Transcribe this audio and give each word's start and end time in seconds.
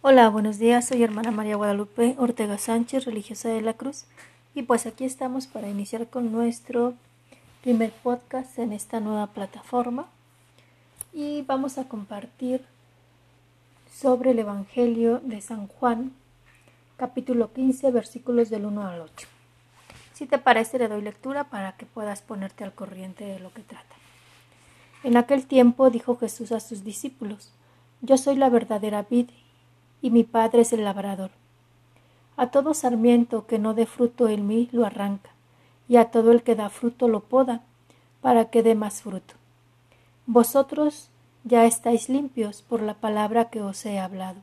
Hola, 0.00 0.28
buenos 0.28 0.60
días. 0.60 0.86
Soy 0.86 1.02
hermana 1.02 1.32
María 1.32 1.56
Guadalupe 1.56 2.14
Ortega 2.18 2.56
Sánchez, 2.56 3.04
religiosa 3.04 3.48
de 3.48 3.60
la 3.62 3.74
Cruz. 3.74 4.04
Y 4.54 4.62
pues 4.62 4.86
aquí 4.86 5.04
estamos 5.04 5.48
para 5.48 5.68
iniciar 5.68 6.06
con 6.06 6.30
nuestro 6.30 6.94
primer 7.62 7.90
podcast 7.90 8.60
en 8.60 8.72
esta 8.72 9.00
nueva 9.00 9.26
plataforma. 9.26 10.06
Y 11.12 11.42
vamos 11.42 11.78
a 11.78 11.88
compartir 11.88 12.64
sobre 13.92 14.30
el 14.30 14.38
Evangelio 14.38 15.18
de 15.24 15.40
San 15.40 15.66
Juan, 15.66 16.12
capítulo 16.96 17.52
15, 17.52 17.90
versículos 17.90 18.50
del 18.50 18.66
1 18.66 18.86
al 18.86 19.00
8. 19.00 19.26
Si 20.12 20.26
te 20.26 20.38
parece, 20.38 20.78
le 20.78 20.86
doy 20.86 21.02
lectura 21.02 21.50
para 21.50 21.72
que 21.72 21.86
puedas 21.86 22.22
ponerte 22.22 22.62
al 22.62 22.72
corriente 22.72 23.24
de 23.24 23.40
lo 23.40 23.52
que 23.52 23.62
trata. 23.62 23.96
En 25.02 25.16
aquel 25.16 25.48
tiempo 25.48 25.90
dijo 25.90 26.16
Jesús 26.16 26.52
a 26.52 26.60
sus 26.60 26.84
discípulos, 26.84 27.50
Yo 28.00 28.16
soy 28.16 28.36
la 28.36 28.48
verdadera 28.48 29.02
vid 29.02 29.30
y 30.02 30.10
mi 30.10 30.24
Padre 30.24 30.62
es 30.62 30.72
el 30.72 30.84
labrador. 30.84 31.30
A 32.36 32.48
todo 32.50 32.74
sarmiento 32.74 33.46
que 33.46 33.58
no 33.58 33.74
dé 33.74 33.86
fruto 33.86 34.28
en 34.28 34.46
mí 34.46 34.68
lo 34.72 34.84
arranca, 34.84 35.30
y 35.88 35.96
a 35.96 36.10
todo 36.10 36.32
el 36.32 36.42
que 36.42 36.54
da 36.54 36.70
fruto 36.70 37.08
lo 37.08 37.20
poda, 37.20 37.62
para 38.20 38.50
que 38.50 38.62
dé 38.62 38.74
más 38.74 39.02
fruto. 39.02 39.34
Vosotros 40.26 41.08
ya 41.44 41.64
estáis 41.64 42.08
limpios 42.08 42.62
por 42.62 42.82
la 42.82 42.94
palabra 42.94 43.48
que 43.50 43.62
os 43.62 43.84
he 43.86 43.98
hablado. 43.98 44.40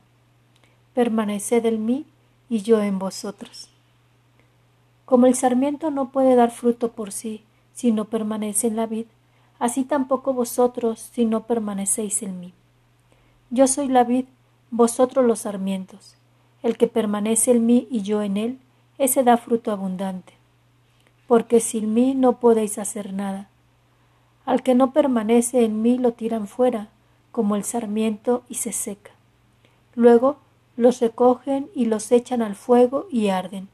Permaneced 0.94 1.64
en 1.64 1.84
mí 1.86 2.06
y 2.48 2.62
yo 2.62 2.82
en 2.82 2.98
vosotros. 2.98 3.68
Como 5.04 5.26
el 5.26 5.34
sarmiento 5.34 5.90
no 5.90 6.10
puede 6.10 6.34
dar 6.34 6.50
fruto 6.50 6.90
por 6.90 7.12
sí 7.12 7.44
si 7.72 7.92
no 7.92 8.06
permanece 8.06 8.66
en 8.66 8.76
la 8.76 8.86
vid, 8.86 9.06
así 9.58 9.84
tampoco 9.84 10.32
vosotros 10.32 11.10
si 11.12 11.24
no 11.24 11.44
permanecéis 11.46 12.22
en 12.22 12.40
mí. 12.40 12.52
Yo 13.50 13.68
soy 13.68 13.88
la 13.88 14.02
vid, 14.02 14.24
vosotros 14.76 15.24
los 15.24 15.40
sarmientos. 15.40 16.16
El 16.62 16.76
que 16.76 16.86
permanece 16.86 17.52
en 17.52 17.66
mí 17.66 17.86
y 17.90 18.02
yo 18.02 18.22
en 18.22 18.36
él, 18.36 18.58
ese 18.98 19.22
da 19.22 19.36
fruto 19.36 19.72
abundante. 19.72 20.34
Porque 21.26 21.60
sin 21.60 21.94
mí 21.94 22.14
no 22.14 22.38
podéis 22.40 22.78
hacer 22.78 23.12
nada. 23.12 23.48
Al 24.44 24.62
que 24.62 24.74
no 24.74 24.92
permanece 24.92 25.64
en 25.64 25.82
mí 25.82 25.98
lo 25.98 26.12
tiran 26.12 26.46
fuera, 26.46 26.88
como 27.32 27.56
el 27.56 27.64
sarmiento, 27.64 28.44
y 28.48 28.54
se 28.54 28.72
seca. 28.72 29.10
Luego 29.94 30.38
los 30.76 31.00
recogen 31.00 31.68
y 31.74 31.86
los 31.86 32.12
echan 32.12 32.42
al 32.42 32.54
fuego 32.54 33.06
y 33.10 33.28
arden. 33.28 33.68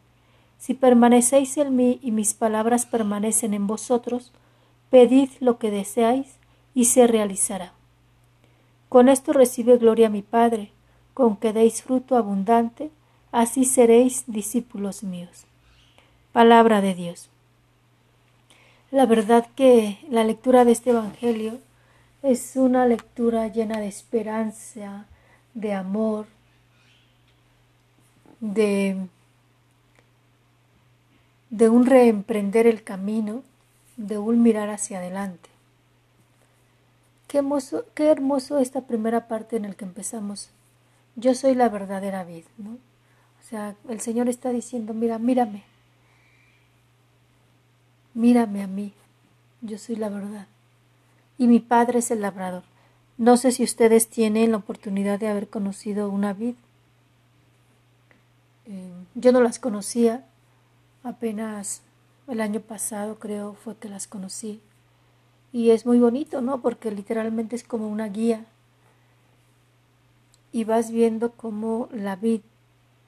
Si 0.58 0.74
permanecéis 0.74 1.56
en 1.56 1.76
mí 1.76 1.98
y 2.02 2.12
mis 2.12 2.34
palabras 2.34 2.86
permanecen 2.86 3.54
en 3.54 3.66
vosotros, 3.66 4.32
pedid 4.90 5.30
lo 5.40 5.58
que 5.58 5.70
deseáis 5.70 6.36
y 6.74 6.86
se 6.86 7.06
realizará. 7.06 7.72
Con 8.88 9.08
esto 9.08 9.32
recibe 9.32 9.78
gloria 9.78 10.10
mi 10.10 10.22
Padre, 10.22 10.71
con 11.14 11.36
que 11.36 11.52
deis 11.52 11.82
fruto 11.82 12.16
abundante, 12.16 12.90
así 13.30 13.64
seréis 13.64 14.24
discípulos 14.26 15.02
míos. 15.02 15.44
Palabra 16.32 16.80
de 16.80 16.94
Dios. 16.94 17.28
La 18.90 19.06
verdad 19.06 19.48
que 19.54 19.98
la 20.10 20.24
lectura 20.24 20.64
de 20.64 20.72
este 20.72 20.90
Evangelio 20.90 21.58
es 22.22 22.56
una 22.56 22.86
lectura 22.86 23.48
llena 23.48 23.80
de 23.80 23.88
esperanza, 23.88 25.06
de 25.54 25.74
amor, 25.74 26.26
de, 28.40 29.06
de 31.50 31.68
un 31.68 31.86
reemprender 31.86 32.66
el 32.66 32.82
camino, 32.82 33.42
de 33.96 34.18
un 34.18 34.42
mirar 34.42 34.70
hacia 34.70 34.98
adelante. 34.98 35.48
Qué 37.28 37.38
hermoso, 37.38 37.86
qué 37.94 38.08
hermoso 38.08 38.58
esta 38.58 38.82
primera 38.82 39.26
parte 39.26 39.56
en 39.56 39.62
la 39.62 39.74
que 39.74 39.84
empezamos 39.84 40.50
yo 41.16 41.34
soy 41.34 41.54
la 41.54 41.68
verdadera 41.68 42.24
vid, 42.24 42.44
¿no? 42.58 42.70
O 42.72 43.44
sea, 43.44 43.76
el 43.88 44.00
Señor 44.00 44.28
está 44.28 44.50
diciendo, 44.50 44.94
mira, 44.94 45.18
mírame, 45.18 45.64
mírame 48.14 48.62
a 48.62 48.66
mí, 48.66 48.92
yo 49.60 49.78
soy 49.78 49.96
la 49.96 50.08
verdad. 50.08 50.46
Y 51.38 51.46
mi 51.46 51.60
Padre 51.60 51.98
es 51.98 52.10
el 52.10 52.20
labrador. 52.20 52.62
No 53.18 53.36
sé 53.36 53.52
si 53.52 53.62
ustedes 53.62 54.08
tienen 54.08 54.52
la 54.52 54.58
oportunidad 54.58 55.18
de 55.18 55.28
haber 55.28 55.48
conocido 55.48 56.08
una 56.08 56.32
vid. 56.32 56.54
Eh, 58.66 58.90
yo 59.14 59.32
no 59.32 59.40
las 59.40 59.58
conocía, 59.58 60.24
apenas 61.02 61.82
el 62.28 62.40
año 62.40 62.60
pasado 62.60 63.18
creo 63.18 63.54
fue 63.54 63.76
que 63.76 63.88
las 63.88 64.06
conocí. 64.06 64.60
Y 65.52 65.70
es 65.70 65.84
muy 65.84 65.98
bonito, 65.98 66.40
¿no? 66.40 66.62
Porque 66.62 66.90
literalmente 66.90 67.56
es 67.56 67.64
como 67.64 67.88
una 67.88 68.08
guía 68.08 68.46
y 70.52 70.64
vas 70.64 70.90
viendo 70.90 71.32
cómo 71.32 71.88
la 71.92 72.16
vid 72.16 72.42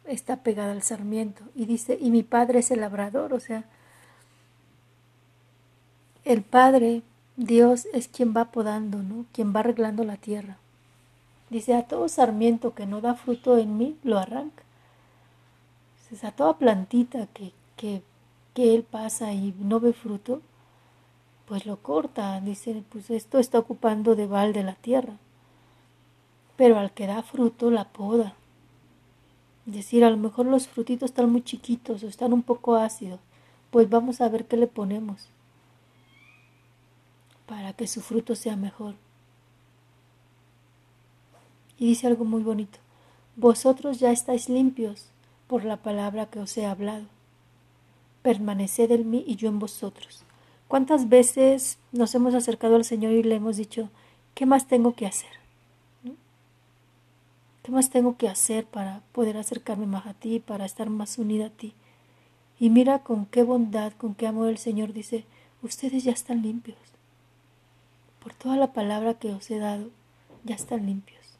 está 0.06 0.42
pegada 0.42 0.72
al 0.72 0.82
sarmiento 0.82 1.44
y 1.54 1.66
dice, 1.66 1.98
y 2.00 2.10
mi 2.10 2.22
padre 2.22 2.60
es 2.60 2.70
el 2.70 2.80
labrador, 2.80 3.32
o 3.34 3.40
sea, 3.40 3.64
el 6.24 6.42
Padre, 6.42 7.02
Dios, 7.36 7.86
es 7.92 8.08
quien 8.08 8.32
va 8.34 8.46
podando, 8.46 9.02
¿no? 9.02 9.26
Quien 9.32 9.54
va 9.54 9.60
arreglando 9.60 10.04
la 10.04 10.16
tierra. 10.16 10.56
Dice, 11.50 11.74
a 11.74 11.86
todo 11.86 12.08
sarmiento 12.08 12.74
que 12.74 12.86
no 12.86 13.02
da 13.02 13.14
fruto 13.14 13.58
en 13.58 13.76
mí, 13.76 13.98
lo 14.02 14.18
arranca. 14.18 14.62
Dice, 16.10 16.26
a 16.26 16.32
toda 16.32 16.56
plantita 16.56 17.26
que, 17.34 17.52
que, 17.76 18.02
que 18.54 18.74
él 18.74 18.84
pasa 18.84 19.34
y 19.34 19.54
no 19.58 19.80
ve 19.80 19.92
fruto, 19.92 20.40
pues 21.46 21.66
lo 21.66 21.76
corta. 21.76 22.40
Dice, 22.40 22.82
pues 22.88 23.10
esto 23.10 23.38
está 23.38 23.58
ocupando 23.58 24.16
de 24.16 24.26
balde 24.26 24.62
la 24.62 24.76
tierra 24.76 25.18
pero 26.56 26.78
al 26.78 26.92
que 26.92 27.06
da 27.06 27.22
fruto 27.22 27.70
la 27.70 27.84
poda. 27.84 28.34
Es 29.66 29.74
decir, 29.74 30.04
a 30.04 30.10
lo 30.10 30.16
mejor 30.16 30.46
los 30.46 30.68
frutitos 30.68 31.10
están 31.10 31.30
muy 31.30 31.42
chiquitos 31.42 32.02
o 32.02 32.08
están 32.08 32.32
un 32.32 32.42
poco 32.42 32.76
ácidos, 32.76 33.20
pues 33.70 33.88
vamos 33.88 34.20
a 34.20 34.28
ver 34.28 34.46
qué 34.46 34.56
le 34.56 34.66
ponemos 34.66 35.28
para 37.46 37.72
que 37.72 37.86
su 37.86 38.00
fruto 38.00 38.34
sea 38.34 38.56
mejor. 38.56 38.94
Y 41.78 41.88
dice 41.88 42.06
algo 42.06 42.24
muy 42.24 42.42
bonito, 42.42 42.78
vosotros 43.36 43.98
ya 43.98 44.12
estáis 44.12 44.48
limpios 44.48 45.08
por 45.46 45.64
la 45.64 45.76
palabra 45.76 46.26
que 46.26 46.38
os 46.38 46.56
he 46.56 46.66
hablado. 46.66 47.06
Permaneced 48.22 48.90
en 48.90 49.10
mí 49.10 49.24
y 49.26 49.36
yo 49.36 49.48
en 49.48 49.58
vosotros. 49.58 50.24
¿Cuántas 50.68 51.08
veces 51.08 51.78
nos 51.92 52.14
hemos 52.14 52.34
acercado 52.34 52.76
al 52.76 52.84
Señor 52.84 53.12
y 53.12 53.22
le 53.22 53.34
hemos 53.34 53.56
dicho, 53.56 53.90
¿qué 54.34 54.46
más 54.46 54.66
tengo 54.66 54.94
que 54.94 55.06
hacer? 55.06 55.43
¿Qué 57.64 57.72
más 57.72 57.88
tengo 57.88 58.18
que 58.18 58.28
hacer 58.28 58.66
para 58.66 59.00
poder 59.12 59.38
acercarme 59.38 59.86
más 59.86 60.06
a 60.06 60.12
ti, 60.12 60.38
para 60.38 60.66
estar 60.66 60.90
más 60.90 61.16
unida 61.16 61.46
a 61.46 61.50
ti? 61.50 61.72
Y 62.60 62.68
mira 62.68 62.98
con 62.98 63.24
qué 63.24 63.42
bondad, 63.42 63.94
con 63.94 64.14
qué 64.14 64.26
amor 64.26 64.50
el 64.50 64.58
Señor 64.58 64.92
dice, 64.92 65.24
ustedes 65.62 66.04
ya 66.04 66.12
están 66.12 66.42
limpios. 66.42 66.76
Por 68.22 68.34
toda 68.34 68.58
la 68.58 68.74
palabra 68.74 69.14
que 69.14 69.32
os 69.32 69.50
he 69.50 69.58
dado, 69.58 69.88
ya 70.44 70.54
están 70.54 70.84
limpios. 70.84 71.38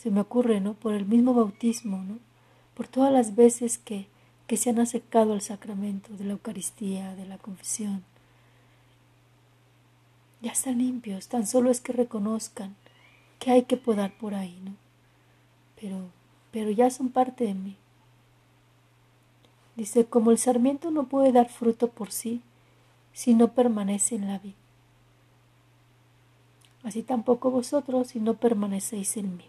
Se 0.00 0.12
me 0.12 0.20
ocurre, 0.20 0.60
¿no? 0.60 0.74
Por 0.74 0.94
el 0.94 1.06
mismo 1.06 1.34
bautismo, 1.34 1.98
¿no? 1.98 2.20
Por 2.74 2.86
todas 2.86 3.12
las 3.12 3.34
veces 3.34 3.78
que, 3.78 4.06
que 4.46 4.56
se 4.56 4.70
han 4.70 4.78
acercado 4.78 5.32
al 5.32 5.40
sacramento 5.40 6.12
de 6.12 6.22
la 6.22 6.34
Eucaristía, 6.34 7.16
de 7.16 7.26
la 7.26 7.38
confesión. 7.38 8.04
Ya 10.40 10.52
están 10.52 10.78
limpios, 10.78 11.26
tan 11.26 11.48
solo 11.48 11.72
es 11.72 11.80
que 11.80 11.92
reconozcan 11.92 12.76
que 13.40 13.50
hay 13.50 13.64
que 13.64 13.76
podar 13.76 14.16
por 14.16 14.36
ahí, 14.36 14.56
¿no? 14.64 14.83
Pero, 15.84 15.98
pero 16.50 16.70
ya 16.70 16.88
son 16.88 17.10
parte 17.10 17.44
de 17.44 17.52
mí. 17.52 17.76
Dice, 19.76 20.06
como 20.06 20.30
el 20.30 20.38
sarmiento 20.38 20.90
no 20.90 21.08
puede 21.08 21.30
dar 21.30 21.50
fruto 21.50 21.90
por 21.90 22.10
sí 22.10 22.40
si 23.12 23.34
no 23.34 23.52
permanece 23.52 24.14
en 24.14 24.26
la 24.26 24.38
vida. 24.38 24.54
Así 26.84 27.02
tampoco 27.02 27.50
vosotros 27.50 28.08
si 28.08 28.18
no 28.18 28.32
permanecéis 28.32 29.18
en 29.18 29.36
mí. 29.36 29.44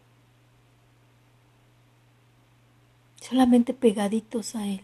Solamente 3.21 3.73
pegaditos 3.73 4.55
a 4.55 4.67
Él 4.67 4.81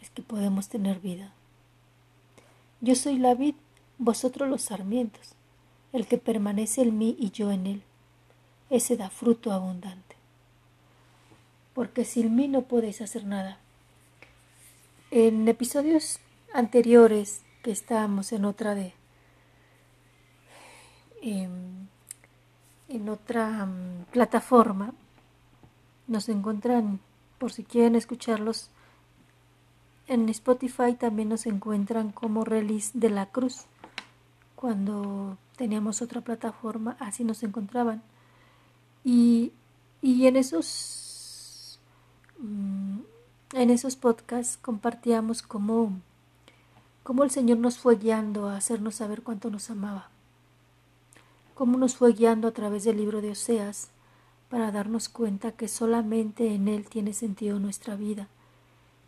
es 0.00 0.10
que 0.10 0.22
podemos 0.22 0.68
tener 0.68 1.00
vida. 1.00 1.32
Yo 2.80 2.94
soy 2.94 3.18
la 3.18 3.34
vid, 3.34 3.56
vosotros 3.98 4.48
los 4.48 4.62
sarmientos. 4.62 5.34
El 5.92 6.06
que 6.06 6.18
permanece 6.18 6.82
en 6.82 6.96
mí 6.98 7.16
y 7.18 7.32
yo 7.32 7.50
en 7.50 7.66
Él, 7.66 7.82
ese 8.70 8.96
da 8.96 9.10
fruto 9.10 9.52
abundante 9.52 10.03
porque 11.74 12.04
sin 12.04 12.34
mí 12.34 12.48
no 12.48 12.62
podéis 12.62 13.00
hacer 13.00 13.24
nada. 13.24 13.58
En 15.10 15.46
episodios 15.48 16.20
anteriores 16.52 17.42
que 17.62 17.72
estábamos 17.72 18.32
en 18.32 18.44
otra 18.44 18.74
de 18.74 18.94
em, 21.20 21.88
en, 22.88 23.08
otra 23.08 23.66
mm, 23.66 24.04
plataforma 24.12 24.92
nos 26.06 26.28
encuentran 26.28 27.00
por 27.38 27.52
si 27.52 27.64
quieren 27.64 27.96
escucharlos 27.96 28.70
en 30.06 30.28
Spotify 30.28 30.94
también 30.94 31.30
nos 31.30 31.46
encuentran 31.46 32.12
como 32.12 32.44
release 32.44 32.90
de 32.94 33.08
la 33.08 33.26
cruz 33.26 33.64
cuando 34.54 35.38
teníamos 35.56 36.02
otra 36.02 36.20
plataforma 36.20 36.96
así 37.00 37.24
nos 37.24 37.42
encontraban 37.42 38.02
y, 39.02 39.52
y 40.02 40.26
en 40.26 40.36
esos 40.36 41.03
en 42.40 43.70
esos 43.70 43.96
podcasts 43.96 44.58
compartíamos 44.60 45.42
cómo, 45.42 45.92
cómo 47.02 47.24
el 47.24 47.30
Señor 47.30 47.58
nos 47.58 47.78
fue 47.78 47.96
guiando 47.96 48.48
a 48.48 48.56
hacernos 48.56 48.96
saber 48.96 49.22
cuánto 49.22 49.50
nos 49.50 49.70
amaba, 49.70 50.08
cómo 51.54 51.78
nos 51.78 51.96
fue 51.96 52.12
guiando 52.12 52.48
a 52.48 52.52
través 52.52 52.84
del 52.84 52.96
libro 52.96 53.20
de 53.20 53.30
Oseas 53.30 53.88
para 54.48 54.72
darnos 54.72 55.08
cuenta 55.08 55.52
que 55.52 55.68
solamente 55.68 56.54
en 56.54 56.68
Él 56.68 56.86
tiene 56.88 57.12
sentido 57.12 57.58
nuestra 57.58 57.96
vida 57.96 58.28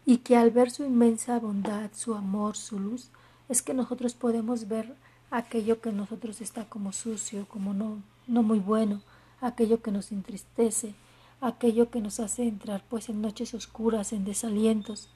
y 0.05 0.19
que 0.19 0.37
al 0.37 0.51
ver 0.51 0.71
su 0.71 0.85
inmensa 0.85 1.39
bondad, 1.39 1.91
su 1.95 2.15
amor, 2.15 2.57
su 2.57 2.79
luz, 2.79 3.11
es 3.49 3.63
que 3.63 3.75
nosotros 3.75 4.15
podemos 4.15 4.69
ver 4.69 4.95
aquello 5.31 5.81
que 5.81 5.91
en 5.91 5.97
nosotros 5.97 6.41
está 6.41 6.65
como 6.67 6.93
sucio, 6.93 7.47
como 7.49 7.75
no, 7.75 7.99
no 8.27 8.43
muy 8.43 8.61
bueno, 8.61 9.03
aquello 9.41 9.83
que 9.83 9.91
nos 9.91 10.13
entristece, 10.13 10.95
aquello 11.41 11.91
que 11.91 12.01
nos 12.01 12.21
hace 12.21 12.47
entrar 12.47 12.83
pues 12.89 13.09
en 13.09 13.21
noches 13.21 13.55
oscuras, 13.55 14.13
en 14.13 14.25
desalientos, 14.25 15.09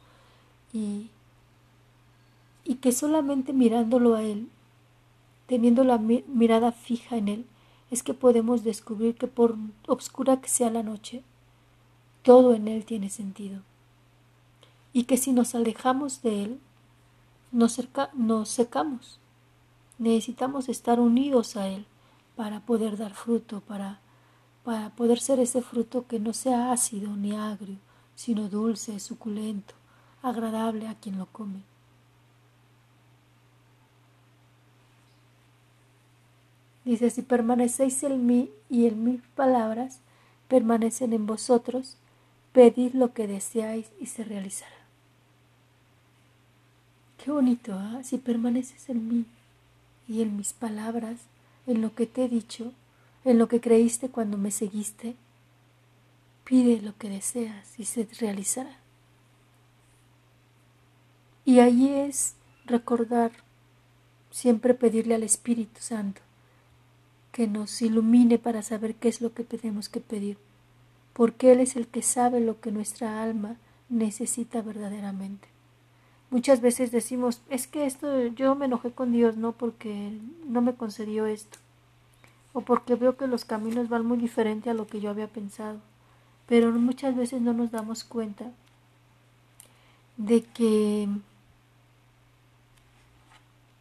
y, 0.72 1.10
y 2.64 2.76
que 2.76 2.92
solamente 2.92 3.52
mirándolo 3.52 4.14
a 4.14 4.22
Él, 4.22 4.48
teniendo 5.46 5.84
la 5.84 5.98
mirada 5.98 6.72
fija 6.72 7.16
en 7.16 7.28
Él, 7.28 7.46
es 7.90 8.02
que 8.02 8.14
podemos 8.14 8.62
descubrir 8.62 9.16
que 9.16 9.26
por 9.26 9.56
obscura 9.86 10.40
que 10.40 10.48
sea 10.48 10.70
la 10.70 10.82
noche, 10.82 11.24
todo 12.22 12.54
en 12.54 12.68
Él 12.68 12.84
tiene 12.84 13.10
sentido. 13.10 13.62
Y 14.92 15.04
que 15.04 15.16
si 15.16 15.32
nos 15.32 15.54
alejamos 15.54 16.22
de 16.22 16.44
Él, 16.44 16.60
nos, 17.52 17.80
nos 18.14 18.48
secamos. 18.48 19.18
Necesitamos 19.98 20.68
estar 20.68 21.00
unidos 21.00 21.56
a 21.56 21.68
Él 21.68 21.86
para 22.36 22.60
poder 22.60 22.96
dar 22.96 23.14
fruto, 23.14 23.60
para 23.60 24.00
para 24.64 24.90
poder 24.90 25.20
ser 25.20 25.40
ese 25.40 25.62
fruto 25.62 26.06
que 26.06 26.20
no 26.20 26.32
sea 26.32 26.72
ácido 26.72 27.16
ni 27.16 27.34
agrio, 27.36 27.78
sino 28.14 28.48
dulce, 28.48 29.00
suculento, 29.00 29.74
agradable 30.22 30.88
a 30.88 30.94
quien 30.94 31.18
lo 31.18 31.26
come. 31.26 31.62
Dice, 36.84 37.10
si 37.10 37.22
permanecéis 37.22 38.02
en 38.02 38.26
mí 38.26 38.50
y 38.68 38.86
en 38.86 39.04
mis 39.04 39.20
palabras 39.34 40.00
permanecen 40.48 41.12
en 41.12 41.26
vosotros, 41.26 41.96
pedid 42.52 42.94
lo 42.94 43.12
que 43.12 43.26
deseáis 43.26 43.86
y 44.00 44.06
se 44.06 44.24
realizará. 44.24 44.80
Qué 47.22 47.30
bonito, 47.30 47.74
¿ah? 47.74 48.00
si 48.02 48.18
permaneces 48.18 48.88
en 48.88 49.08
mí 49.08 49.24
y 50.08 50.22
en 50.22 50.36
mis 50.36 50.52
palabras, 50.52 51.20
en 51.66 51.82
lo 51.82 51.94
que 51.94 52.06
te 52.06 52.24
he 52.24 52.28
dicho, 52.28 52.72
en 53.24 53.38
lo 53.38 53.48
que 53.48 53.60
creíste 53.60 54.08
cuando 54.08 54.38
me 54.38 54.50
seguiste, 54.50 55.16
pide 56.44 56.80
lo 56.80 56.96
que 56.96 57.08
deseas 57.08 57.78
y 57.78 57.84
se 57.84 58.08
realizará. 58.18 58.78
Y 61.44 61.60
allí 61.60 61.90
es 61.90 62.34
recordar, 62.64 63.32
siempre 64.30 64.74
pedirle 64.74 65.14
al 65.14 65.22
Espíritu 65.22 65.80
Santo 65.80 66.22
que 67.32 67.46
nos 67.46 67.80
ilumine 67.82 68.38
para 68.38 68.62
saber 68.62 68.94
qué 68.94 69.08
es 69.08 69.20
lo 69.20 69.34
que 69.34 69.44
tenemos 69.44 69.88
que 69.88 70.00
pedir, 70.00 70.38
porque 71.12 71.52
Él 71.52 71.60
es 71.60 71.76
el 71.76 71.86
que 71.86 72.02
sabe 72.02 72.40
lo 72.40 72.60
que 72.60 72.72
nuestra 72.72 73.22
alma 73.22 73.56
necesita 73.88 74.62
verdaderamente. 74.62 75.48
Muchas 76.30 76.60
veces 76.60 76.92
decimos, 76.92 77.42
es 77.50 77.66
que 77.66 77.86
esto 77.86 78.26
yo 78.28 78.54
me 78.54 78.66
enojé 78.66 78.92
con 78.92 79.12
Dios, 79.12 79.36
no 79.36 79.52
porque 79.52 80.12
no 80.46 80.62
me 80.62 80.74
concedió 80.74 81.26
esto 81.26 81.58
o 82.52 82.60
porque 82.62 82.94
veo 82.94 83.16
que 83.16 83.26
los 83.26 83.44
caminos 83.44 83.88
van 83.88 84.06
muy 84.06 84.18
diferente 84.18 84.70
a 84.70 84.74
lo 84.74 84.86
que 84.86 85.00
yo 85.00 85.10
había 85.10 85.28
pensado. 85.28 85.78
Pero 86.46 86.72
muchas 86.72 87.16
veces 87.16 87.40
no 87.40 87.52
nos 87.52 87.70
damos 87.70 88.04
cuenta 88.04 88.50
de 90.16 90.42
que 90.42 91.08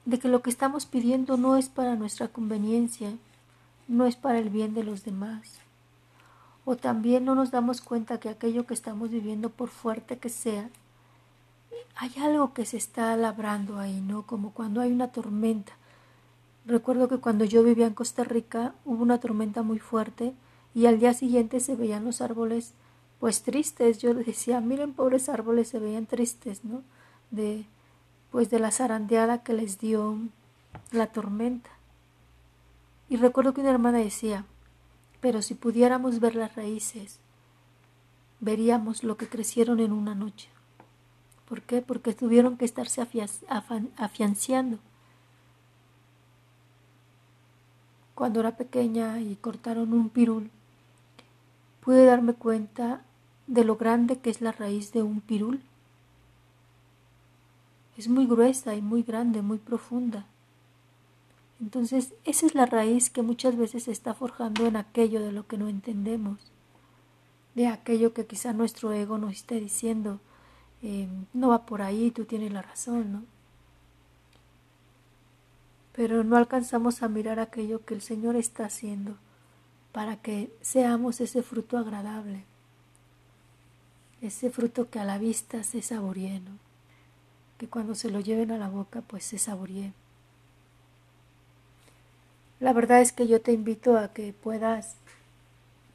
de 0.06 0.18
que 0.18 0.28
lo 0.28 0.42
que 0.42 0.50
estamos 0.50 0.88
pidiendo 0.88 1.38
no 1.38 1.56
es 1.56 1.70
para 1.70 1.96
nuestra 1.96 2.30
conveniencia, 2.30 3.14
no 3.88 4.08
es 4.08 4.16
para 4.16 4.40
el 4.40 4.50
bien 4.50 4.74
de 4.74 4.84
los 4.84 5.04
demás. 5.04 5.60
O 6.66 6.76
también 6.76 7.26
no 7.26 7.36
nos 7.36 7.52
damos 7.52 7.82
cuenta 7.82 8.20
que 8.20 8.30
aquello 8.30 8.66
que 8.66 8.74
estamos 8.74 9.12
viviendo, 9.12 9.50
por 9.50 9.70
fuerte 9.70 10.18
que 10.18 10.30
sea, 10.30 10.70
hay 11.96 12.12
algo 12.22 12.54
que 12.54 12.66
se 12.66 12.78
está 12.78 13.16
labrando 13.18 13.78
ahí, 13.78 14.02
¿no? 14.02 14.24
Como 14.24 14.52
cuando 14.52 14.82
hay 14.82 14.92
una 14.92 15.12
tormenta 15.12 15.74
Recuerdo 16.70 17.08
que 17.08 17.18
cuando 17.18 17.46
yo 17.46 17.64
vivía 17.64 17.88
en 17.88 17.96
Costa 17.96 18.24
Rica 18.24 18.76
hubo 18.86 19.02
una 19.02 19.20
tormenta 19.20 19.64
muy 19.64 19.80
fuerte 19.80 20.36
y 20.76 20.86
al 20.86 21.00
día 21.00 21.16
siguiente 21.16 21.62
se 21.62 21.76
veían 21.76 22.06
los 22.06 22.22
árboles 22.22 22.76
pues 23.20 23.42
tristes. 23.42 23.98
Yo 23.98 24.14
decía, 24.14 24.62
miren, 24.62 24.94
pobres 24.94 25.30
árboles 25.30 25.68
se 25.68 25.80
veían 25.80 26.06
tristes, 26.06 26.64
¿no? 26.64 26.84
De 27.32 27.66
pues 28.30 28.52
de 28.52 28.60
la 28.60 28.70
zarandeada 28.70 29.42
que 29.42 29.54
les 29.54 29.80
dio 29.80 30.20
la 30.92 31.08
tormenta. 31.08 31.72
Y 33.10 33.18
recuerdo 33.18 33.56
que 33.56 33.62
una 33.62 33.72
hermana 33.72 33.98
decía, 33.98 34.46
pero 35.22 35.42
si 35.42 35.56
pudiéramos 35.56 36.20
ver 36.20 36.36
las 36.36 36.56
raíces, 36.56 37.20
veríamos 38.42 39.04
lo 39.04 39.18
que 39.18 39.28
crecieron 39.28 39.80
en 39.80 39.92
una 39.92 40.14
noche. 40.14 40.50
¿Por 41.48 41.64
qué? 41.64 41.82
Porque 41.82 42.14
tuvieron 42.14 42.58
que 42.58 42.66
estarse 42.66 43.02
afianciando 43.98 44.78
cuando 48.20 48.42
era 48.42 48.58
pequeña 48.58 49.22
y 49.22 49.38
cortaron 49.38 49.94
un 49.94 50.10
pirul, 50.10 50.52
pude 51.80 52.04
darme 52.04 52.34
cuenta 52.34 53.02
de 53.48 53.64
lo 53.64 53.78
grande 53.78 54.18
que 54.18 54.30
es 54.30 54.42
la 54.42 54.52
raíz 54.52 54.92
de 54.92 55.04
un 55.04 55.22
pirul. 55.22 55.62
Es 57.96 58.10
muy 58.10 58.28
gruesa 58.28 58.76
y 58.76 58.82
muy 58.82 59.04
grande, 59.04 59.42
muy 59.42 59.58
profunda. 59.58 60.26
Entonces, 61.62 62.14
esa 62.26 62.46
es 62.46 62.56
la 62.56 62.66
raíz 62.66 63.10
que 63.10 63.22
muchas 63.22 63.56
veces 63.56 63.84
se 63.84 63.94
está 63.94 64.14
forjando 64.14 64.66
en 64.66 64.76
aquello 64.76 65.22
de 65.22 65.32
lo 65.32 65.48
que 65.48 65.58
no 65.58 65.70
entendemos, 65.70 66.40
de 67.56 67.68
aquello 67.68 68.14
que 68.14 68.26
quizá 68.26 68.52
nuestro 68.52 68.92
ego 68.92 69.18
nos 69.18 69.32
esté 69.32 69.62
diciendo, 69.62 70.20
eh, 70.82 71.08
no 71.32 71.48
va 71.48 71.66
por 71.66 71.82
ahí, 71.82 72.12
tú 72.12 72.26
tienes 72.26 72.52
la 72.52 72.64
razón, 72.64 73.14
¿no? 73.14 73.39
Pero 76.00 76.24
no 76.24 76.38
alcanzamos 76.38 77.04
a 77.04 77.10
mirar 77.10 77.42
aquello 77.42 77.84
que 77.84 77.94
el 77.94 78.02
Señor 78.02 78.38
está 78.38 78.64
haciendo 78.64 79.18
para 79.92 80.16
que 80.16 80.50
seamos 80.62 81.20
ese 81.20 81.44
fruto 81.44 81.78
agradable, 81.78 82.46
ese 84.22 84.50
fruto 84.50 84.90
que 84.90 85.00
a 85.00 85.04
la 85.04 85.18
vista 85.18 85.62
se 85.64 85.82
saboree, 85.82 86.42
que 87.58 87.68
cuando 87.68 87.96
se 87.96 88.10
lo 88.10 88.22
lleven 88.22 88.52
a 88.52 88.58
la 88.58 88.70
boca 88.70 89.02
pues 89.02 89.26
se 89.26 89.40
saboree. 89.40 89.92
La 92.62 92.72
verdad 92.72 93.02
es 93.02 93.12
que 93.12 93.28
yo 93.28 93.42
te 93.42 93.52
invito 93.52 93.98
a 93.98 94.14
que 94.14 94.32
puedas 94.32 94.96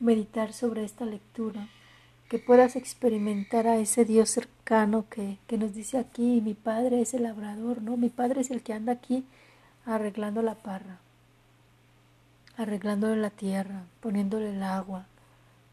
meditar 0.01 0.53
sobre 0.53 0.85
esta 0.85 1.07
lectura, 1.07 1.71
que 2.29 2.39
puedas 2.39 2.77
experimentar 2.77 3.67
a 3.67 3.79
ese 3.79 4.05
Dios 4.05 4.29
cercano 4.29 5.07
que, 5.09 5.39
que 5.47 5.57
nos 5.57 5.73
dice 5.73 5.97
aquí, 5.97 6.43
mi 6.43 6.53
Padre 6.53 7.01
es 7.01 7.15
el 7.15 7.23
labrador, 7.23 7.81
¿no? 7.81 7.97
Mi 7.97 8.11
Padre 8.11 8.43
es 8.43 8.51
el 8.51 8.63
que 8.63 8.75
anda 8.75 8.93
aquí 8.93 9.25
arreglando 9.87 10.43
la 10.43 10.55
parra, 10.55 10.99
arreglándole 12.57 13.17
la 13.17 13.31
tierra, 13.31 13.85
poniéndole 14.01 14.51
el 14.51 14.63
agua, 14.63 15.07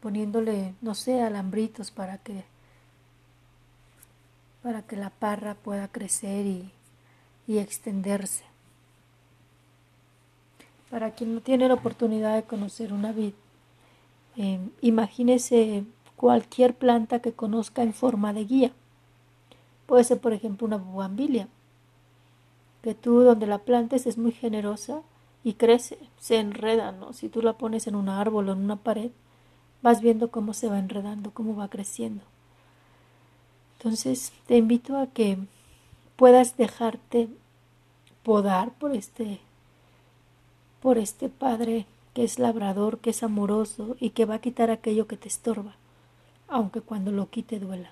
poniéndole, 0.00 0.74
no 0.80 0.94
sé, 0.94 1.22
alambritos 1.22 1.90
para 1.90 2.18
que 2.18 2.44
para 4.62 4.82
que 4.82 4.94
la 4.94 5.10
parra 5.10 5.54
pueda 5.54 5.88
crecer 5.88 6.46
y, 6.46 6.70
y 7.48 7.58
extenderse. 7.58 8.44
Para 10.88 11.10
quien 11.10 11.34
no 11.34 11.40
tiene 11.40 11.66
la 11.66 11.74
oportunidad 11.74 12.36
de 12.36 12.44
conocer 12.44 12.92
una 12.92 13.10
vid, 13.10 13.32
eh, 14.36 14.60
imagínese 14.80 15.84
cualquier 16.14 16.74
planta 16.74 17.18
que 17.18 17.32
conozca 17.32 17.82
en 17.82 17.92
forma 17.92 18.32
de 18.32 18.44
guía. 18.44 18.72
Puede 19.86 20.04
ser, 20.04 20.20
por 20.20 20.32
ejemplo, 20.32 20.66
una 20.66 20.76
bugambilia 20.76 21.48
que 22.82 22.94
tú 22.94 23.20
donde 23.20 23.46
la 23.46 23.58
plantes 23.58 24.06
es 24.06 24.18
muy 24.18 24.32
generosa 24.32 25.02
y 25.44 25.54
crece, 25.54 25.98
se 26.18 26.38
enreda, 26.38 26.92
¿no? 26.92 27.12
Si 27.12 27.28
tú 27.28 27.42
la 27.42 27.54
pones 27.54 27.86
en 27.86 27.94
un 27.94 28.08
árbol 28.08 28.48
o 28.48 28.52
en 28.52 28.58
una 28.58 28.76
pared, 28.76 29.10
vas 29.82 30.00
viendo 30.00 30.30
cómo 30.30 30.54
se 30.54 30.68
va 30.68 30.78
enredando, 30.78 31.32
cómo 31.32 31.56
va 31.56 31.68
creciendo. 31.68 32.22
Entonces, 33.78 34.32
te 34.46 34.56
invito 34.56 34.96
a 34.96 35.08
que 35.08 35.38
puedas 36.16 36.56
dejarte 36.56 37.28
podar 38.22 38.70
por 38.72 38.94
este 38.94 39.40
por 40.80 40.98
este 40.98 41.28
Padre 41.28 41.86
que 42.14 42.24
es 42.24 42.38
labrador, 42.38 42.98
que 42.98 43.10
es 43.10 43.22
amoroso 43.22 43.96
y 44.00 44.10
que 44.10 44.24
va 44.24 44.36
a 44.36 44.40
quitar 44.40 44.70
aquello 44.70 45.06
que 45.06 45.16
te 45.16 45.28
estorba, 45.28 45.76
aunque 46.48 46.80
cuando 46.80 47.12
lo 47.12 47.30
quite 47.30 47.58
duela. 47.58 47.90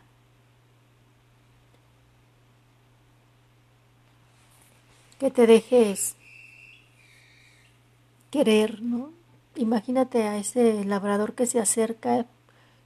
Que 5.21 5.31
te 5.31 5.47
dejes 5.47 6.17
querer, 8.31 8.81
¿no? 8.81 9.13
Imagínate 9.55 10.23
a 10.23 10.39
ese 10.39 10.83
labrador 10.87 11.35
que 11.35 11.45
se 11.45 11.61
acerca, 11.61 12.25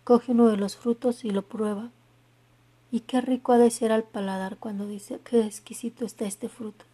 coge 0.03 0.33
uno 0.33 0.49
de 0.49 0.57
los 0.57 0.77
frutos 0.77 1.25
y 1.25 1.31
lo 1.31 1.43
prueba 1.43 1.91
Y 2.91 3.01
qué 3.01 3.21
rico 3.21 3.53
ha 3.53 3.59
de 3.59 3.71
ser 3.71 3.93
al 3.93 4.03
paladar 4.03 4.57
cuando 4.57 4.89
dice, 4.89 5.21
qué 5.23 5.43
exquisito 5.47 6.05
está 6.05 6.25
este 6.25 6.49
fruto. 6.49 6.85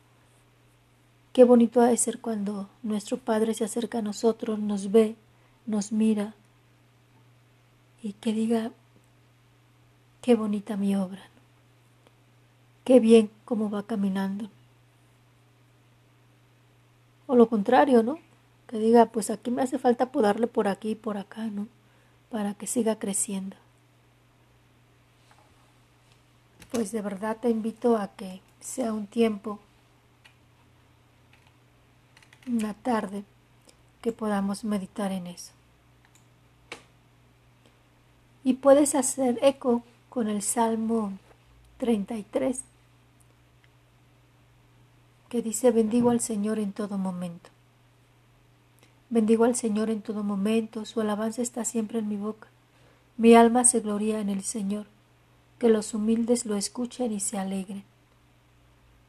Qué 1.33 1.45
bonito 1.45 1.81
ha 1.81 1.87
de 1.87 1.97
ser 1.97 2.21
cuando 2.21 2.69
nuestro 2.83 3.17
Padre 3.17 3.55
se 3.55 3.65
acerca 3.65 4.01
a 4.01 4.03
nosotros, 4.03 4.59
nos 4.59 4.93
ve, 4.93 5.17
nos 5.65 5.91
mira 5.91 6.35
y 8.03 8.13
que 8.13 8.35
diga, 8.35 8.73
qué 10.21 10.35
bonita 10.35 10.77
mi 10.77 10.97
obra, 10.97 11.23
qué 12.85 13.01
bien 13.01 13.31
cómo 13.47 13.71
va 13.71 13.85
caminando. 13.85 14.51
O 17.31 17.37
lo 17.37 17.49
contrario, 17.49 18.03
¿no? 18.03 18.19
Que 18.67 18.81
diga, 18.81 19.07
pues 19.07 19.31
aquí 19.31 19.53
me 19.53 19.63
hace 19.63 19.79
falta 19.79 20.11
podarle 20.11 20.49
por 20.49 20.67
aquí 20.67 20.91
y 20.91 20.95
por 20.97 21.17
acá, 21.17 21.45
¿no? 21.45 21.69
Para 22.29 22.55
que 22.55 22.67
siga 22.67 22.99
creciendo. 22.99 23.57
Pues 26.73 26.91
de 26.91 27.01
verdad 27.01 27.37
te 27.41 27.49
invito 27.49 27.97
a 27.97 28.09
que 28.09 28.41
sea 28.59 28.93
un 28.93 29.07
tiempo 29.07 29.61
una 32.49 32.75
tarde 32.75 33.23
que 34.03 34.11
podamos 34.11 34.65
meditar 34.65 35.13
en 35.13 35.29
eso. 35.29 35.53
Y 38.43 38.55
puedes 38.55 38.97
hacer 38.97 39.39
eco 39.41 39.85
con 40.09 40.27
el 40.27 40.43
Salmo 40.43 41.13
33, 41.79 42.65
que 45.31 45.41
dice, 45.41 45.71
bendigo 45.71 46.11
al 46.11 46.21
Señor 46.21 46.59
en 46.59 46.75
todo 46.75 46.99
momento. 46.99 47.49
Bendigo 49.09 49.45
al 49.45 49.57
Señor 49.57 49.89
en 49.89 50.03
todo 50.03 50.23
momento, 50.23 50.85
su 50.85 51.01
alabanza 51.01 51.41
está 51.41 51.65
siempre 51.65 52.01
en 52.01 52.09
mi 52.09 52.19
boca. 52.19 52.49
Mi 53.17 53.35
alma 53.35 53.65
se 53.65 53.81
gloria 53.81 54.21
en 54.21 54.29
el 54.29 54.43
Señor, 54.43 54.85
que 55.59 55.71
los 55.71 55.95
humildes 55.95 56.45
lo 56.45 56.57
escuchen 56.57 57.13
y 57.13 57.21
se 57.21 57.39
alegren. 57.39 57.85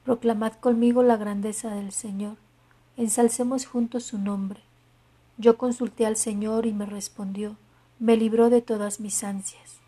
Proclamad 0.06 0.54
conmigo 0.54 1.04
la 1.04 1.18
grandeza 1.18 1.76
del 1.76 1.92
Señor 1.92 2.38
ensalcemos 2.98 3.66
juntos 3.66 4.04
su 4.04 4.18
nombre. 4.18 4.62
Yo 5.38 5.58
consulté 5.58 6.06
al 6.06 6.18
Señor 6.18 6.66
y 6.66 6.74
me 6.74 6.86
respondió, 6.86 7.58
me 8.00 8.18
libró 8.18 8.50
de 8.50 8.62
todas 8.62 9.00
mis 9.00 9.24
ansias. 9.24 9.80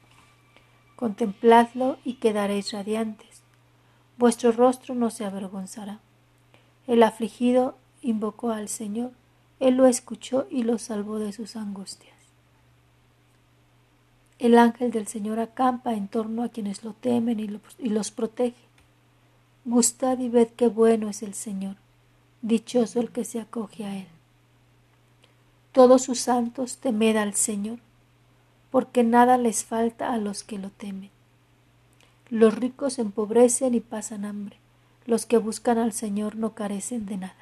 Contempladlo 0.95 1.97
y 2.03 2.15
quedaréis 2.15 2.71
radiantes. 2.71 3.43
Vuestro 4.17 4.51
rostro 4.51 4.95
no 4.95 5.09
se 5.09 5.25
avergonzará. 5.25 5.99
El 6.87 7.03
afligido 7.03 7.77
invocó 8.01 8.51
al 8.51 8.67
Señor, 8.69 9.11
Él 9.59 9.75
lo 9.75 9.87
escuchó 9.87 10.47
y 10.49 10.63
lo 10.63 10.77
salvó 10.77 11.19
de 11.19 11.31
sus 11.31 11.55
angustias. 11.55 12.13
El 14.39 14.57
ángel 14.57 14.91
del 14.91 15.07
Señor 15.07 15.39
acampa 15.39 15.93
en 15.93 16.07
torno 16.07 16.43
a 16.43 16.49
quienes 16.49 16.83
lo 16.83 16.93
temen 16.93 17.39
y, 17.39 17.87
los 17.89 18.11
protege. 18.11 18.55
Gustad 19.63 20.19
y 20.19 20.27
ved 20.27 20.49
qué 20.49 20.67
bueno 20.67 21.07
es 21.09 21.23
el 21.23 21.33
Señor 21.33 21.77
dichoso 22.43 22.99
el 22.99 23.09
que 23.09 23.23
se 23.23 23.39
acoge 23.39 23.85
a 23.85 23.97
él. 23.97 24.07
Todos 25.71 26.03
sus 26.03 26.19
santos 26.19 26.77
temed 26.77 27.15
al 27.15 27.33
Señor, 27.33 27.79
porque 28.69 29.03
nada 29.03 29.37
les 29.37 29.63
falta 29.63 30.13
a 30.13 30.17
los 30.17 30.43
que 30.43 30.59
lo 30.59 30.69
temen. 30.69 31.09
Los 32.29 32.53
ricos 32.53 32.99
empobrecen 32.99 33.73
y 33.73 33.79
pasan 33.79 34.25
hambre, 34.25 34.57
los 35.05 35.25
que 35.25 35.37
buscan 35.37 35.77
al 35.77 35.93
Señor 35.93 36.35
no 36.35 36.53
carecen 36.53 37.05
de 37.05 37.17
nada. 37.17 37.35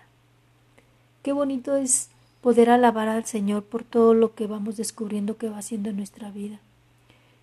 Qué 1.24 1.34
bonito 1.34 1.76
es 1.76 2.10
poder 2.42 2.70
alabar 2.70 3.08
al 3.08 3.26
Señor 3.26 3.64
por 3.64 3.84
todo 3.84 4.14
lo 4.14 4.34
que 4.34 4.48
vamos 4.48 4.78
descubriendo 4.78 5.38
que 5.38 5.50
va 5.50 5.60
haciendo 5.60 5.90
en 5.90 5.98
nuestra 5.98 6.32
vida. 6.32 6.60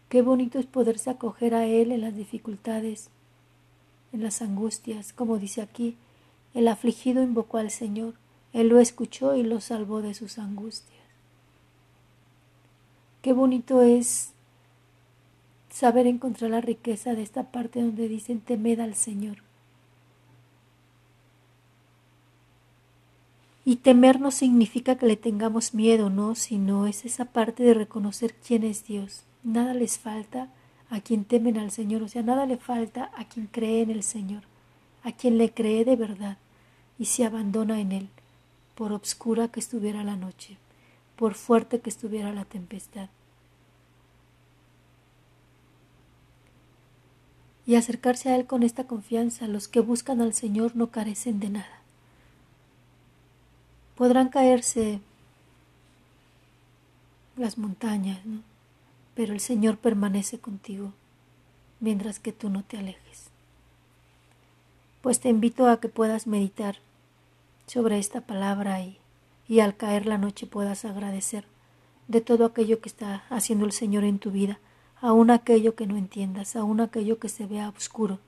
Qué 0.09 0.23
bonito 0.23 0.59
es 0.59 0.67
poderse 0.67 1.11
acoger 1.11 1.55
a 1.55 1.67
Él 1.67 1.93
en 1.93 2.01
las 2.01 2.17
dificultades, 2.17 3.11
en 4.13 4.23
las 4.23 4.43
angustias, 4.43 5.13
como 5.13 5.39
dice 5.39 5.63
aquí, 5.63 5.97
el 6.55 6.67
afligido 6.67 7.23
invocó 7.23 7.59
al 7.59 7.71
Señor, 7.71 8.15
Él 8.53 8.69
lo 8.69 8.81
escuchó 8.81 9.37
y 9.37 9.43
lo 9.43 9.61
salvó 9.61 10.01
de 10.03 10.15
sus 10.15 10.39
angustias. 10.39 10.99
Qué 13.23 13.33
bonito 13.33 13.83
es 13.83 14.33
saber 15.71 16.07
encontrar 16.07 16.51
la 16.51 16.61
riqueza 16.61 17.15
de 17.15 17.23
esta 17.23 17.53
parte 17.53 17.83
donde 17.83 18.09
dicen 18.09 18.41
temed 18.41 18.81
al 18.81 18.95
Señor. 18.95 19.48
Y 23.69 23.77
temer 23.77 24.19
no 24.19 24.31
significa 24.31 24.97
que 24.97 25.05
le 25.05 25.17
tengamos 25.17 25.75
miedo, 25.75 26.09
no, 26.09 26.35
sino 26.35 26.87
es 26.87 27.05
esa 27.05 27.27
parte 27.27 27.63
de 27.65 27.75
reconocer 27.75 28.33
quién 28.33 28.65
es 28.65 28.87
Dios. 28.87 29.25
Nada 29.45 29.75
les 29.75 29.99
falta 29.99 30.49
a 30.89 31.03
quien 31.03 31.27
temen 31.27 31.59
al 31.59 31.71
Señor, 31.71 32.03
o 32.03 32.09
sea, 32.09 32.23
nada 32.23 32.47
le 32.47 32.57
falta 32.57 33.11
a 33.15 33.27
quien 33.27 33.47
cree 33.47 33.83
en 33.83 33.91
el 33.91 34.03
Señor, 34.03 34.45
a 35.03 35.13
quien 35.13 35.37
le 35.37 35.53
cree 35.53 35.85
de 35.85 35.97
verdad 35.97 36.39
y 36.99 37.05
se 37.05 37.27
abandona 37.27 37.79
en 37.79 37.93
él, 37.93 38.09
por 38.75 38.95
obscura 38.95 39.49
que 39.49 39.61
estuviera 39.61 40.03
la 40.03 40.17
noche, 40.17 40.57
por 41.15 41.35
fuerte 41.35 41.81
que 41.81 41.91
estuviera 41.91 42.33
la 42.33 42.47
tempestad. 42.47 43.11
Y 47.67 47.75
acercarse 47.75 48.31
a 48.31 48.37
Él 48.37 48.47
con 48.47 48.63
esta 48.63 48.85
confianza, 48.85 49.47
los 49.47 49.69
que 49.69 49.81
buscan 49.81 50.23
al 50.23 50.33
Señor 50.33 50.75
no 50.75 50.91
carecen 50.91 51.39
de 51.39 51.51
nada. 51.51 51.78
Podrán 53.99 54.29
caerse 54.29 55.01
las 57.37 57.59
montañas, 57.59 58.21
pero 59.17 59.33
el 59.33 59.41
Señor 59.41 59.77
permanece 59.77 60.39
contigo 60.39 60.93
mientras 61.81 62.21
que 62.21 62.33
tú 62.33 62.49
no 62.49 62.63
te 62.63 62.79
alejes. 62.79 63.25
Pues 65.03 65.19
te 65.19 65.31
invito 65.31 65.67
a 65.67 65.81
que 65.81 65.89
puedas 65.89 66.29
meditar 66.29 66.77
sobre 67.67 67.99
esta 67.99 68.21
palabra 68.21 68.81
y, 69.49 69.59
al 69.59 69.77
caer 69.77 70.07
la 70.07 70.17
noche 70.17 70.47
puedas 70.47 70.85
agradecer 70.85 71.45
de 72.07 72.21
todo 72.21 72.45
aquello 72.45 72.81
que 72.81 72.89
está 72.89 73.25
haciendo 73.31 73.67
el 73.67 73.73
Señor 73.73 74.05
en 74.05 74.21
tu 74.21 74.31
vida, 74.31 74.61
aun 75.01 75.33
aquello 75.33 75.75
que 75.75 75.89
no 75.89 75.97
entiendas, 75.97 76.55
aun 76.55 76.81
aquello 76.81 77.19
que 77.19 77.29
se 77.29 77.47
vea 77.47 77.69
oscuro, 77.77 78.21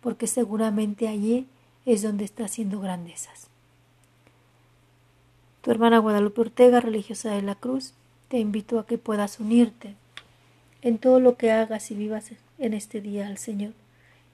porque 0.00 0.26
seguramente 0.26 1.06
allí 1.06 1.46
es 1.84 2.00
donde 2.00 2.24
está 2.24 2.46
haciendo 2.46 2.80
grandezas. 2.80 3.49
Tu 5.62 5.70
hermana 5.70 5.98
Guadalupe 5.98 6.40
Ortega, 6.40 6.80
religiosa 6.80 7.32
de 7.32 7.42
la 7.42 7.54
Cruz, 7.54 7.92
te 8.28 8.38
invito 8.38 8.78
a 8.78 8.86
que 8.86 8.96
puedas 8.96 9.40
unirte 9.40 9.94
en 10.80 10.96
todo 10.96 11.20
lo 11.20 11.36
que 11.36 11.52
hagas 11.52 11.90
y 11.90 11.94
vivas 11.94 12.30
en 12.58 12.72
este 12.72 13.02
día 13.02 13.26
al 13.26 13.36
Señor, 13.36 13.74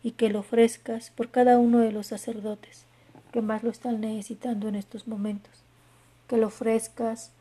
y 0.05 0.13
que 0.13 0.29
lo 0.29 0.39
ofrezcas 0.39 1.11
por 1.11 1.31
cada 1.31 1.59
uno 1.59 1.81
de 1.81 1.91
los 1.91 2.07
sacerdotes, 2.07 2.85
que 3.33 3.43
más 3.43 3.65
lo 3.65 3.71
están 3.71 4.01
necesitando 4.01 4.69
en 4.69 4.77
estos 4.77 5.09
momentos. 5.09 5.51
Que 6.29 6.37
lo 6.37 6.47
ofrezcas 6.47 7.33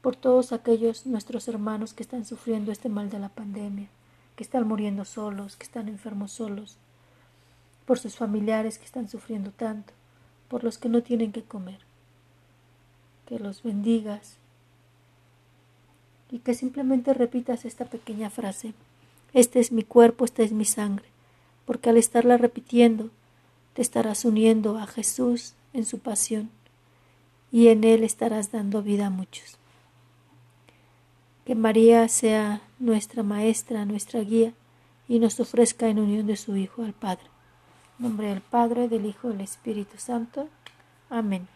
por 0.00 0.14
todos 0.14 0.52
aquellos 0.52 1.04
nuestros 1.04 1.48
hermanos 1.48 1.92
que 1.92 2.04
están 2.04 2.24
sufriendo 2.24 2.70
este 2.70 2.88
mal 2.88 3.10
de 3.10 3.18
la 3.18 3.30
pandemia, 3.30 3.88
que 4.36 4.44
están 4.44 4.68
muriendo 4.68 5.04
solos, 5.04 5.56
que 5.56 5.64
están 5.64 5.88
enfermos 5.88 6.30
solos, 6.30 6.76
por 7.84 7.98
sus 7.98 8.14
familiares 8.14 8.78
que 8.78 8.84
están 8.84 9.08
sufriendo 9.08 9.50
tanto, 9.50 9.92
por 10.46 10.62
los 10.62 10.78
que 10.78 10.88
no 10.88 11.02
tienen 11.02 11.32
que 11.32 11.42
comer. 11.42 11.80
Que 13.26 13.38
los 13.38 13.62
bendigas 13.62 14.36
y 16.30 16.40
que 16.40 16.54
simplemente 16.54 17.14
repitas 17.14 17.64
esta 17.64 17.84
pequeña 17.84 18.28
frase. 18.28 18.74
Este 19.32 19.60
es 19.60 19.72
mi 19.72 19.82
cuerpo, 19.82 20.24
esta 20.24 20.42
es 20.42 20.52
mi 20.52 20.64
sangre, 20.64 21.06
porque 21.64 21.90
al 21.90 21.96
estarla 21.96 22.36
repitiendo, 22.36 23.10
te 23.74 23.82
estarás 23.82 24.24
uniendo 24.24 24.78
a 24.78 24.86
Jesús 24.86 25.54
en 25.72 25.84
su 25.84 25.98
pasión 25.98 26.50
y 27.52 27.68
en 27.68 27.84
Él 27.84 28.02
estarás 28.02 28.50
dando 28.50 28.82
vida 28.82 29.06
a 29.06 29.10
muchos. 29.10 29.58
Que 31.44 31.54
María 31.54 32.08
sea 32.08 32.62
nuestra 32.80 33.22
maestra, 33.22 33.84
nuestra 33.84 34.20
guía 34.20 34.54
y 35.08 35.18
nos 35.18 35.38
ofrezca 35.38 35.88
en 35.88 35.98
unión 36.00 36.26
de 36.26 36.36
su 36.36 36.56
Hijo 36.56 36.82
al 36.82 36.94
Padre. 36.94 37.26
En 37.98 38.06
nombre 38.06 38.28
del 38.28 38.40
Padre, 38.40 38.88
del 38.88 39.06
Hijo 39.06 39.28
y 39.28 39.32
del 39.32 39.42
Espíritu 39.42 39.98
Santo. 39.98 40.48
Amén. 41.10 41.53